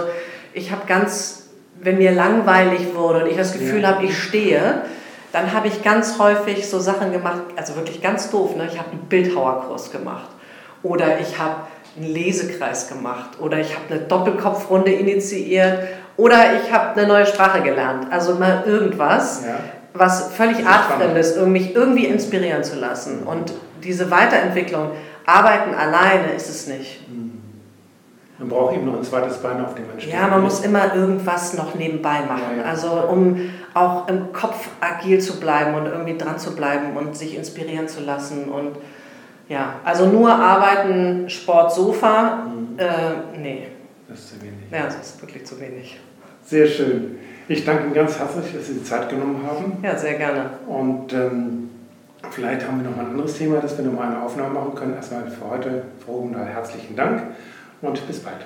ich 0.53 0.71
habe 0.71 0.81
ganz, 0.87 1.49
wenn 1.81 1.97
mir 1.97 2.11
langweilig 2.11 2.95
wurde 2.95 3.23
und 3.23 3.29
ich 3.29 3.37
das 3.37 3.53
Gefühl 3.53 3.81
ja. 3.81 3.89
habe, 3.89 4.05
ich 4.05 4.17
stehe, 4.17 4.83
dann 5.31 5.53
habe 5.53 5.67
ich 5.67 5.83
ganz 5.83 6.17
häufig 6.19 6.67
so 6.67 6.79
Sachen 6.79 7.11
gemacht, 7.11 7.41
also 7.55 7.75
wirklich 7.75 8.01
ganz 8.01 8.29
doof, 8.29 8.55
ne? 8.55 8.67
ich 8.71 8.79
habe 8.79 8.91
einen 8.91 9.01
Bildhauerkurs 9.01 9.91
gemacht 9.91 10.29
oder 10.81 11.19
ich 11.19 11.37
habe 11.37 11.55
einen 11.97 12.13
Lesekreis 12.13 12.87
gemacht 12.87 13.39
oder 13.39 13.59
ich 13.59 13.75
habe 13.75 13.85
eine 13.93 13.99
Doppelkopfrunde 14.01 14.91
initiiert 14.91 15.79
oder 16.17 16.55
ich 16.55 16.71
habe 16.71 16.99
eine 16.99 17.07
neue 17.07 17.25
Sprache 17.25 17.61
gelernt. 17.61 18.07
Also 18.11 18.35
mal 18.35 18.63
irgendwas, 18.65 19.43
ja. 19.45 19.59
was 19.93 20.33
völlig 20.33 20.65
artfremd 20.65 21.17
ist, 21.17 21.37
um 21.37 21.51
mich 21.51 21.75
irgendwie 21.75 22.05
inspirieren 22.05 22.63
zu 22.63 22.75
lassen. 22.77 23.23
Und 23.23 23.53
diese 23.83 24.11
Weiterentwicklung, 24.11 24.91
Arbeiten 25.25 25.73
alleine 25.73 26.33
ist 26.35 26.49
es 26.49 26.67
nicht. 26.67 27.07
Mhm. 27.07 27.28
Man 28.39 28.47
braucht 28.47 28.73
eben 28.73 28.85
noch 28.85 28.95
ein 28.95 29.03
zweites 29.03 29.37
Bein, 29.37 29.63
auf 29.63 29.75
dem 29.75 29.87
man 29.87 29.99
steht. 29.99 30.13
Ja, 30.13 30.27
man 30.27 30.41
muss 30.41 30.61
immer 30.61 30.95
irgendwas 30.95 31.55
noch 31.55 31.75
nebenbei 31.75 32.21
machen. 32.21 32.57
Ja, 32.57 32.63
ja. 32.63 32.69
Also 32.69 32.89
um 33.09 33.49
auch 33.73 34.07
im 34.07 34.31
Kopf 34.31 34.69
agil 34.79 35.19
zu 35.19 35.41
bleiben 35.41 35.75
und 35.75 35.85
irgendwie 35.85 36.17
dran 36.17 36.39
zu 36.39 36.55
bleiben 36.55 36.95
und 36.95 37.17
sich 37.17 37.35
inspirieren 37.35 37.89
zu 37.89 37.99
lassen. 38.01 38.45
Und 38.45 38.77
ja, 39.49 39.75
also 39.83 40.05
nur 40.07 40.33
arbeiten, 40.33 41.29
Sport, 41.29 41.73
Sofa, 41.73 42.45
mhm. 42.45 42.79
äh, 42.79 43.37
nee. 43.37 43.67
Das 44.07 44.19
ist 44.19 44.29
zu 44.29 44.41
wenig. 44.41 44.71
Ja, 44.71 44.85
das 44.85 44.95
ist 44.95 45.21
wirklich 45.21 45.45
zu 45.45 45.59
wenig. 45.59 45.99
Sehr 46.45 46.65
schön. 46.65 47.17
Ich 47.49 47.65
danke 47.65 47.85
Ihnen 47.85 47.93
ganz 47.93 48.17
herzlich, 48.17 48.53
dass 48.53 48.67
Sie 48.67 48.75
die 48.75 48.83
Zeit 48.83 49.09
genommen 49.09 49.41
haben. 49.45 49.77
Ja, 49.83 49.97
sehr 49.97 50.13
gerne. 50.13 50.51
Und 50.65 51.11
ähm, 51.13 51.65
Vielleicht 52.31 52.67
haben 52.67 52.83
wir 52.83 52.89
noch 52.89 52.97
mal 52.97 53.05
ein 53.05 53.11
anderes 53.11 53.37
Thema, 53.37 53.59
dass 53.59 53.77
wir 53.77 53.85
noch 53.85 53.93
mal 53.93 54.07
eine 54.07 54.21
Aufnahme 54.21 54.53
machen 54.53 54.75
können. 54.75 54.93
Erstmal 54.93 55.29
für 55.31 55.49
heute, 55.49 55.83
Frau 56.05 56.13
Hugendal, 56.13 56.45
herzlichen 56.45 56.95
Dank 56.95 57.23
und 57.81 58.07
bis 58.07 58.19
bald. 58.19 58.45